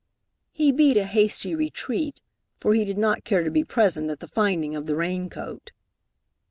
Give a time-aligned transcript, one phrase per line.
[0.51, 2.21] He beat a hasty retreat,
[2.55, 5.71] for he did not care to be present at the finding of the rain coat.